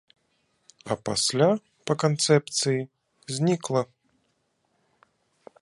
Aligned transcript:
А 0.93 0.97
пасля, 1.09 1.49
па 1.91 1.97
канцэпцыі, 2.05 2.79
знікла. 3.37 3.81